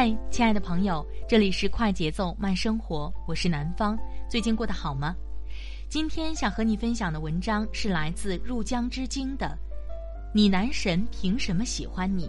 [0.00, 3.98] 嗨，亲爱的朋友，这里是快节奏慢生活，我是南方。
[4.30, 5.12] 最近过得好吗？
[5.88, 9.46] 今天想和你分享的文章是来自入江之鲸的
[10.32, 12.26] 《你男神凭什么喜欢你》。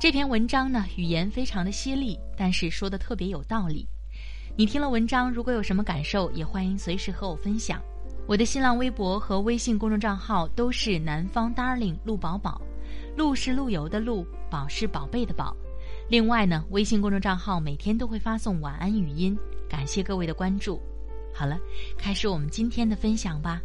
[0.00, 3.84] 这篇文章呢，语言非常的犀利，但是说的特别有道理。
[4.54, 7.82] 你听了文章，如果有什么感受，也欢迎随时和我分享。
[8.28, 12.62] 我的新浪微博和微信公众账号都是南方 Darling 陆宝宝，
[13.16, 15.56] 陆是陆游的陆，宝是宝贝的宝。
[16.12, 19.34] 另外呢，微信公众账号每天都会发送晚安语音，
[19.66, 20.78] 感谢各位的关注。
[21.32, 21.58] 好了，
[21.96, 23.62] 开始我们今天的分享吧。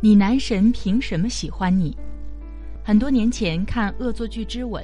[0.00, 1.94] 你男神凭什么喜欢你？
[2.82, 4.82] 很多年前看《恶作剧之吻》，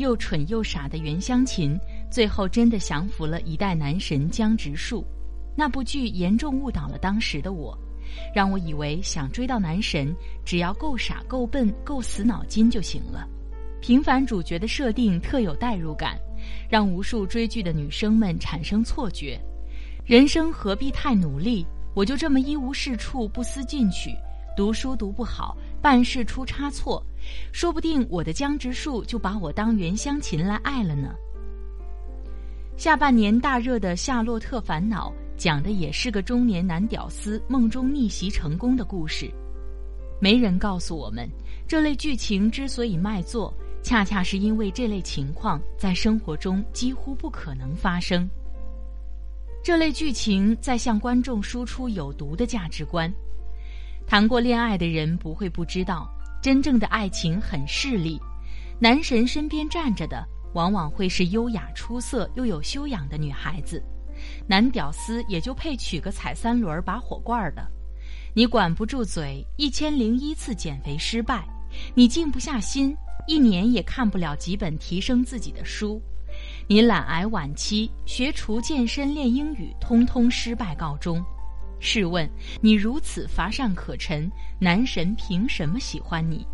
[0.00, 1.78] 又蠢又傻的袁湘琴，
[2.10, 5.06] 最后真的降服了一代男神江直树。
[5.54, 7.78] 那部剧严重误导了当时的我。
[8.34, 13.28] 让我以为想追到男神，只要够傻、够笨、够死脑筋就行了。
[13.80, 16.18] 平凡主角的设定特有代入感，
[16.70, 19.38] 让无数追剧的女生们产生错觉：
[20.06, 21.66] 人生何必太努力？
[21.94, 24.10] 我就这么一无是处、不思进取，
[24.56, 27.04] 读书读不好，办事出差错，
[27.52, 31.14] 说不定我的江直树就把我当袁湘琴来爱了呢。
[32.76, 35.12] 下半年大热的《夏洛特烦恼》。
[35.36, 39.30] 讲的也是个中年男屌丝梦中逆袭成功的故事。
[40.20, 41.28] 没人告诉我们，
[41.66, 43.52] 这类剧情之所以卖座，
[43.82, 48.28] 恰恰是因为这类情况在生活中几乎不可能发生。
[49.62, 53.12] 这类剧情在向观众输出有毒的价值观。
[54.06, 56.08] 谈过恋爱的人不会不知道，
[56.42, 58.20] 真正的爱情很势利，
[58.78, 63.82] 男神身边站着的往往会是优雅出色又有修养的女孩子。
[64.46, 67.66] 男屌丝也就配娶个踩三轮拔火罐的，
[68.34, 71.46] 你管不住嘴，一千零一次减肥失败，
[71.94, 72.96] 你静不下心，
[73.26, 76.00] 一年也看不了几本提升自己的书，
[76.66, 81.24] 你懒癌晚期，学厨健身练英语，通通失败告终。
[81.80, 82.28] 试问
[82.62, 86.46] 你如此乏善可陈，男神凭什么喜欢你？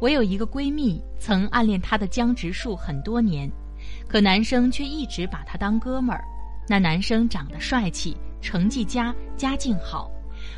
[0.00, 3.50] 我有一个闺蜜，曾暗恋她的江直树很多年。
[4.08, 6.24] 可男生却一直把她当哥们儿。
[6.68, 10.10] 那男生长得帅气，成绩佳，家境好，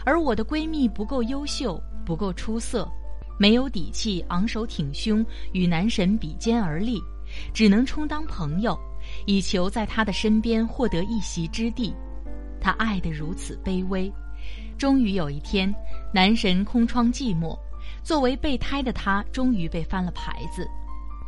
[0.05, 2.91] 而我的闺蜜不够优秀，不够出色，
[3.39, 7.01] 没有底气，昂首挺胸与男神比肩而立，
[7.55, 8.77] 只能充当朋友，
[9.25, 11.95] 以求在他的身边获得一席之地。
[12.61, 14.13] 她爱得如此卑微，
[14.77, 15.73] 终于有一天，
[16.13, 17.57] 男神空窗寂寞，
[18.03, 20.69] 作为备胎的他终于被翻了牌子。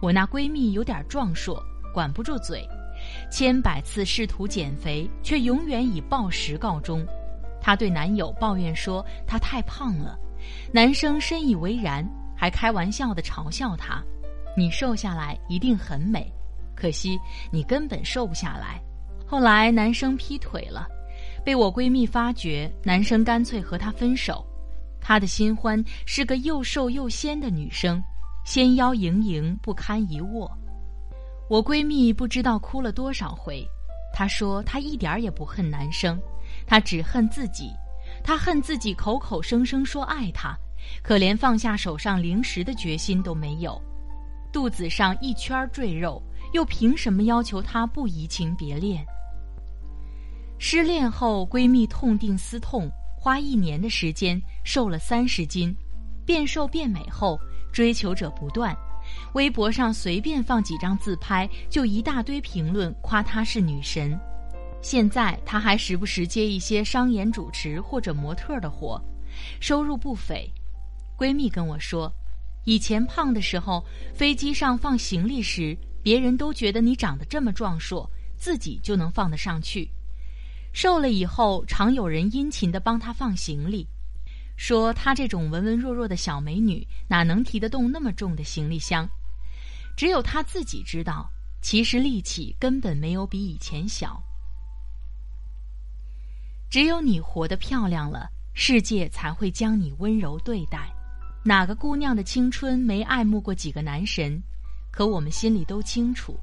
[0.01, 1.63] 我那闺蜜有点壮硕。
[1.93, 2.69] 管不住嘴，
[3.31, 7.07] 千百次试图减肥，却永远以暴食告终。
[7.61, 10.19] 她对男友抱怨说她太胖了，
[10.73, 12.05] 男生深以为然，
[12.37, 14.03] 还开玩笑地嘲笑她
[14.57, 16.33] ：“你瘦下来一定很美，
[16.75, 17.19] 可惜
[17.53, 18.81] 你根本瘦不下来。”
[19.25, 20.87] 后来男生劈腿了，
[21.45, 24.45] 被我闺蜜发觉，男生干脆和她分手。
[25.01, 28.01] 他的新欢是个又瘦又仙的女生，
[28.45, 30.49] 纤腰盈盈，不堪一握。
[31.53, 33.63] 我闺蜜不知道哭了多少回，
[34.11, 36.19] 她说她一点儿也不恨男生，
[36.67, 37.71] 她只恨自己，
[38.25, 40.57] 她恨自己口口声声说爱他，
[41.03, 43.79] 可连放下手上零食的决心都没有，
[44.51, 46.23] 肚子上一圈赘肉，
[46.55, 49.05] 又凭什么要求他不移情别恋？
[50.59, 55.77] 失恋后，闺蜜痛定思痛，花一年的时间瘦了三十斤，
[56.25, 57.39] 变瘦变美后，
[57.75, 58.75] 追求者不断。
[59.35, 64.19] 微博上随便放几张自拍，就一大堆评论夸她是女神。
[64.83, 69.01] 现在她还时不时接一些商演主持或者模特的活，
[69.61, 70.51] 收入不菲。
[71.17, 72.13] 闺蜜跟我说，
[72.65, 79.89] 以前胖的时候，飞机上放行李时，别人都觉得你长得这么壮硕，自己就能放得上去。
[80.73, 83.87] 瘦了以后，常有人殷勤地帮她放行李。
[84.63, 89.11] 说她这种文文弱弱的小美女，哪能提得动那么重的行李箱？
[89.97, 91.29] 只有她自己知道，
[91.61, 94.23] 其实力气根本没有比以前小。
[96.71, 100.89] 只有你活得漂亮了，世界才会将你温柔对待。
[101.43, 104.41] 哪个姑娘的青春没爱慕过几个男神？
[104.93, 106.39] 可我们心里都清楚，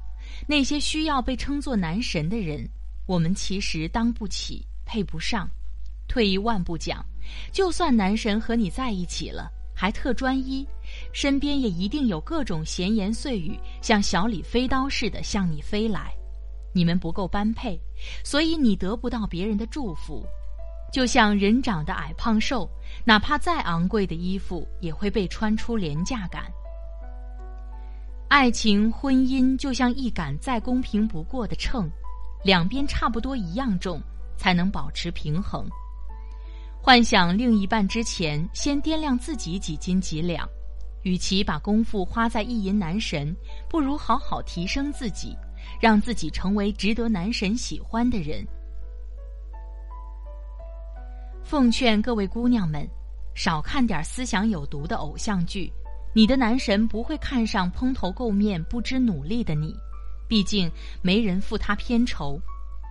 [0.46, 2.68] 那些需要被称作男神的人，
[3.06, 5.48] 我们其实当不起，配不上。
[6.06, 7.02] 退一万步讲。
[7.52, 10.66] 就算男神和你在一起了，还特专一，
[11.12, 16.12] 身边也一定有各种闲言碎语，像小李飞刀似的向你飞来。
[16.72, 17.80] 你们不够般配，
[18.24, 20.24] 所以你得不到别人的祝福。
[20.92, 22.68] 就像人长得矮胖瘦，
[23.04, 26.44] 哪怕再昂贵的衣服，也会被穿出廉价感。
[28.28, 31.90] 爱情婚姻就像一杆再公平不过的秤，
[32.44, 34.00] 两边差不多一样重，
[34.36, 35.68] 才能保持平衡。
[36.82, 40.48] 幻想另一半之前，先掂量自己几斤几两。
[41.02, 43.36] 与其把功夫花在意淫男神，
[43.68, 45.36] 不如好好提升自己，
[45.78, 48.46] 让自己成为值得男神喜欢的人。
[51.44, 52.88] 奉劝各位姑娘们，
[53.34, 55.70] 少看点思想有毒的偶像剧。
[56.14, 59.74] 你的男神不会看上蓬头垢面、不知努力的你，
[60.26, 60.70] 毕竟
[61.02, 62.40] 没人付他片酬。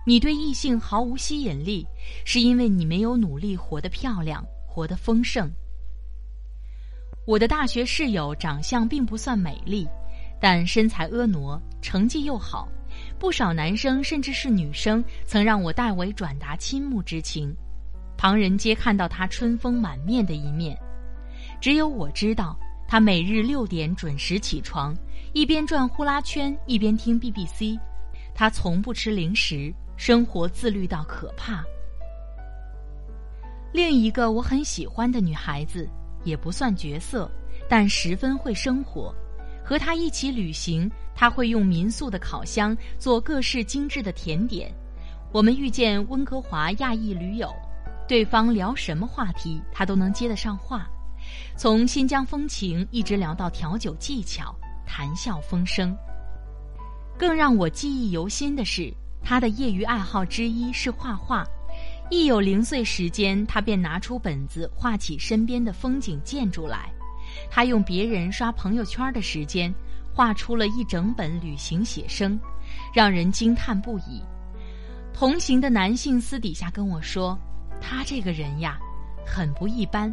[0.06, 1.86] 你对异性毫无吸引力，
[2.24, 5.50] 是因为你没有努力活得漂亮，活得丰盛。
[7.26, 9.86] 我的大学室友长相并不算美丽，
[10.40, 12.66] 但身材婀娜，成绩又好，
[13.18, 17.54] 不少男生甚至是女生曾让我代为转达倾慕之情。
[18.16, 20.76] 旁人皆看到他春风满面的一面，
[21.60, 22.58] 只有我知道
[22.88, 24.96] 他每日六点准时起床，
[25.34, 27.78] 一边转呼啦圈一边听 BBC。
[28.34, 29.72] 他从不吃零食。
[30.00, 31.62] 生活自律到可怕。
[33.70, 35.86] 另一个我很喜欢的女孩子，
[36.24, 37.30] 也不算绝色，
[37.68, 39.14] 但十分会生活。
[39.62, 44.72] 和她一起旅行，她会用民宿的烤箱做各式精致的甜点。
[45.32, 47.54] 我们遇见温哥华亚裔驴友，
[48.08, 50.88] 对方聊什么话题，她都能接得上话，
[51.58, 54.56] 从新疆风情一直聊到调酒技巧，
[54.86, 55.94] 谈笑风生。
[57.18, 58.90] 更让我记忆犹新的是。
[59.22, 61.44] 他的业余爱好之一是画画，
[62.10, 66.90] 一有零碎时间，他便拿出本子画起身边的风景建筑来。
[67.48, 69.72] 他用别人刷朋友圈的时间，
[70.12, 72.38] 画出了一整本旅行写生，
[72.92, 74.20] 让人惊叹不已。
[75.12, 77.38] 同行的男性私底下跟我说
[77.80, 78.78] ：“他这个人呀，
[79.24, 80.12] 很不一般。”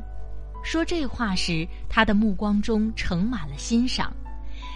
[0.63, 4.13] 说这话时，他的目光中盛满了欣赏。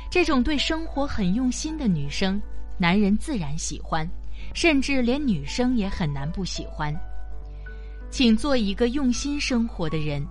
[0.09, 2.41] 这种对生活很用心的女生，
[2.77, 4.09] 男人自然喜欢。
[4.53, 6.93] 甚至连女生也很难不喜欢。
[8.09, 10.25] 请做一个用心生活的人，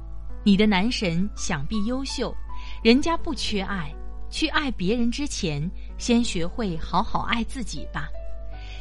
[0.44, 2.34] 你的男神想必优秀，
[2.82, 3.92] 人家不缺爱。
[4.28, 8.08] 去爱别人之前，先学会好好爱自己吧。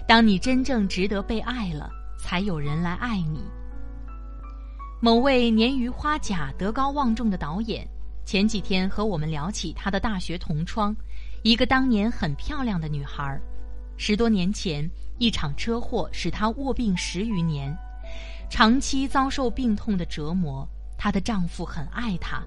[0.07, 3.41] 当你真正值得被爱了，才有人来爱你。
[5.01, 7.87] 某位年逾花甲、德高望重的导演，
[8.25, 10.95] 前几天和我们聊起他的大学同窗，
[11.41, 13.41] 一个当年很漂亮的女孩儿。
[14.01, 17.77] 十多年前，一场车祸使她卧病十余年，
[18.49, 20.65] 长期遭受病痛的折磨。
[20.97, 22.41] 她的丈夫很爱她，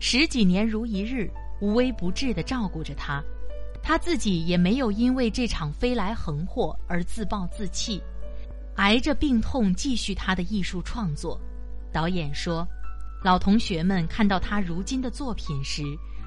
[0.00, 3.22] 十几年如一日，无微不至地照顾着她。
[3.80, 8.02] 她自己也没有因为这场飞来横祸而自暴自弃，
[8.74, 11.40] 挨着病痛继续她的艺术创作。
[11.92, 12.66] 导演说，
[13.22, 15.84] 老同学们看到她如今的作品时，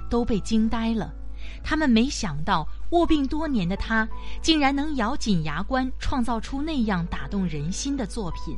[0.09, 1.13] 都被惊呆了。
[1.61, 4.07] 他们没想到，卧病多年的他
[4.41, 8.57] 竟然能咬紧牙关创造出那样打动人心的作品。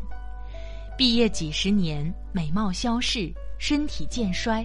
[0.97, 4.63] 毕业几十年，美貌消逝，身体渐衰，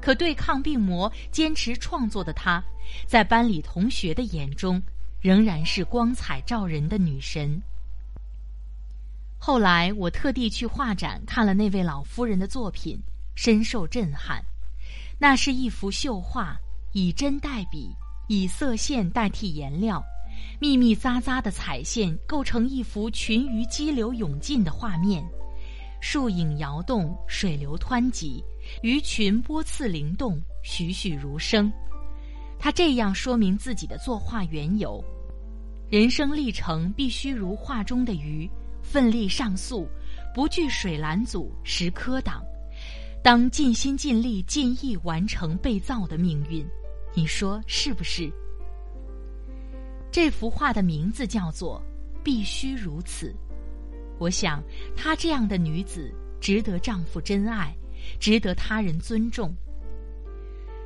[0.00, 2.62] 可对抗病魔、坚持创作的他，
[3.06, 4.82] 在班里同学的眼中，
[5.20, 7.60] 仍然是光彩照人的女神。
[9.38, 13.00] 后来，我特地去画展看了那位老夫人的作品，
[13.34, 14.44] 深受震撼。
[15.18, 16.58] 那是一幅绣画。
[16.92, 17.94] 以针代笔，
[18.32, 20.00] 以色线代替颜料，
[20.60, 25.20] 密密匝匝的彩线构成一幅群鱼激流勇进的画面，
[26.00, 28.40] 树影摇动，水流湍急，
[28.84, 31.72] 鱼群波次灵动，栩栩如生。
[32.56, 35.04] 他这样说明自己的作画缘由：
[35.90, 38.48] 人生历程必须如画中的鱼，
[38.80, 39.88] 奋力上溯，
[40.32, 42.44] 不惧水拦阻、石磕挡，
[43.24, 46.64] 当尽心尽力、尽意完成被造的命运。
[47.12, 48.30] 你说是不是？
[50.12, 51.82] 这幅画的名字叫做
[52.22, 53.26] 《必须如此》。
[54.18, 54.62] 我想，
[54.96, 57.74] 她这样的女子值得丈夫真爱，
[58.18, 59.54] 值得他人尊重。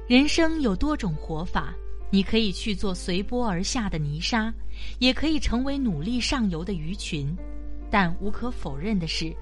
[0.07, 1.75] 人生有多种活法，
[2.11, 4.53] 你可以去做随波而下的泥沙，
[4.99, 7.35] 也可以成为努力上游的鱼群。
[7.91, 9.35] 但无可否认的是，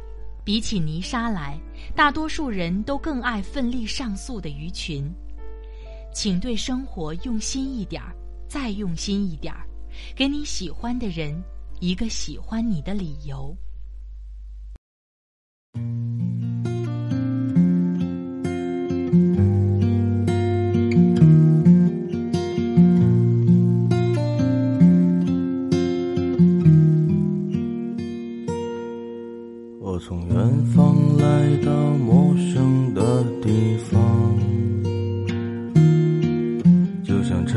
[0.44, 1.58] 比起泥沙来，
[1.94, 5.12] 大多数人都更爱奋力上溯的鱼群。
[6.12, 8.14] 请对生活用心一点儿，
[8.48, 9.66] 再用心一点儿，
[10.14, 11.42] 给你喜欢的人
[11.80, 13.56] 一个喜欢你的理由。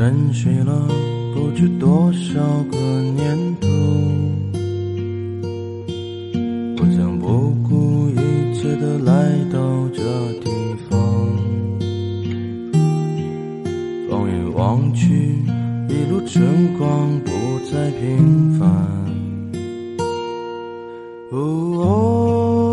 [0.06, 0.86] 沉睡了
[1.34, 3.66] 不知多少个年头，
[6.76, 9.58] 我将不顾一切的来到
[9.92, 10.04] 这
[10.44, 10.48] 地
[10.88, 10.96] 方。
[14.08, 15.42] 放眼望去，
[15.88, 17.32] 一路春光不
[17.68, 18.64] 再平凡。
[21.32, 22.72] 哦，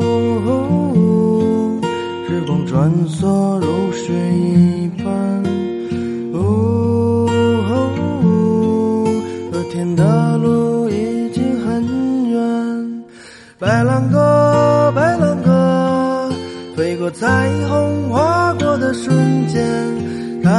[2.28, 3.83] 时光穿梭如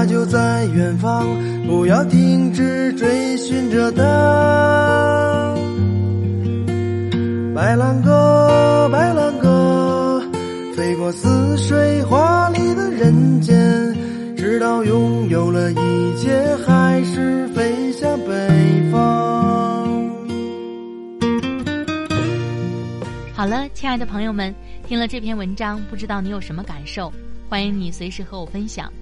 [0.07, 1.27] 就在远方，
[1.67, 5.55] 不要停止追寻着它。
[7.55, 10.23] 白兰鸽，白兰鸽，
[10.77, 13.57] 飞过似水华丽的人间，
[14.37, 19.01] 直到拥有了一切，还是飞向北方。
[23.35, 24.55] 好了，亲爱的朋友们，
[24.87, 27.13] 听了这篇文章，不知道你有什么感受？
[27.49, 28.93] 欢迎你随时和我分享。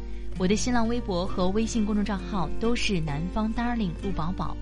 [0.43, 4.57] 我的新浪微博和微信公众账号都是南方 Darling 陆宝宝，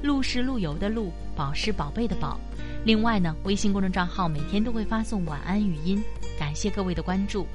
[0.00, 2.38] 陆是陆游的陆，宝是宝贝的宝。
[2.84, 6.00] 另外呢，微信公众账号每天都会发送晚安语音，
[6.38, 7.48] 感谢各位的关注。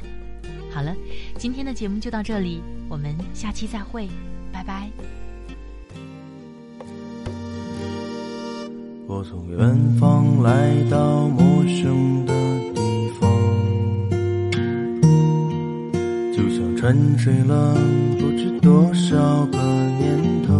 [0.70, 0.94] 好了，
[1.38, 4.10] 今天的节目就到这里，我们下期再会，
[4.52, 4.90] 拜拜。
[9.08, 12.34] 我从远方来到陌生的
[16.80, 17.76] 沉睡了
[18.18, 19.58] 不知多少个
[20.00, 20.54] 年头。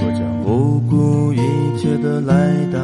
[0.00, 1.38] 我将不顾一
[1.78, 2.83] 切的来到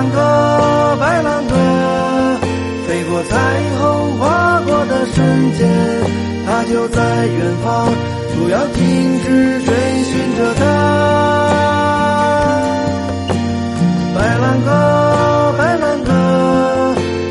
[0.00, 1.54] 白兰鸽，白兰鸽，
[2.88, 3.36] 飞过彩
[3.78, 5.68] 虹，划过的瞬间，
[6.46, 7.92] 它就在远方，
[8.34, 10.64] 不要停止追寻着它。
[14.16, 16.10] 白兰鸽，白兰鸽，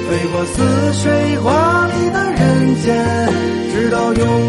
[0.07, 1.49] 飞过似水华。
[3.71, 4.48] 直到拥有了一切，